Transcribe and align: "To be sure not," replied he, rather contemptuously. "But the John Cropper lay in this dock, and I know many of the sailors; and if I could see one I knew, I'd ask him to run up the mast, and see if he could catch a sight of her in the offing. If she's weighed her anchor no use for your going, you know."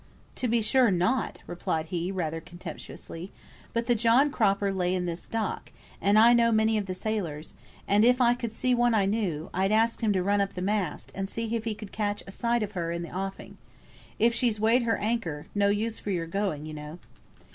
"To 0.37 0.47
be 0.47 0.63
sure 0.63 0.89
not," 0.89 1.43
replied 1.45 1.85
he, 1.85 2.11
rather 2.11 2.41
contemptuously. 2.41 3.31
"But 3.71 3.85
the 3.85 3.93
John 3.93 4.31
Cropper 4.31 4.73
lay 4.73 4.95
in 4.95 5.05
this 5.05 5.27
dock, 5.27 5.71
and 6.01 6.17
I 6.17 6.33
know 6.33 6.51
many 6.51 6.75
of 6.79 6.87
the 6.87 6.95
sailors; 6.95 7.53
and 7.87 8.03
if 8.03 8.19
I 8.19 8.33
could 8.33 8.51
see 8.51 8.73
one 8.73 8.95
I 8.95 9.05
knew, 9.05 9.51
I'd 9.53 9.71
ask 9.71 10.01
him 10.01 10.11
to 10.13 10.23
run 10.23 10.41
up 10.41 10.55
the 10.55 10.61
mast, 10.63 11.11
and 11.13 11.29
see 11.29 11.55
if 11.55 11.65
he 11.65 11.75
could 11.75 11.91
catch 11.91 12.23
a 12.25 12.31
sight 12.31 12.63
of 12.63 12.71
her 12.71 12.91
in 12.91 13.03
the 13.03 13.15
offing. 13.15 13.59
If 14.17 14.33
she's 14.33 14.59
weighed 14.59 14.81
her 14.81 14.97
anchor 14.97 15.45
no 15.53 15.67
use 15.69 15.99
for 15.99 16.09
your 16.09 16.25
going, 16.25 16.65
you 16.65 16.73
know." 16.73 16.97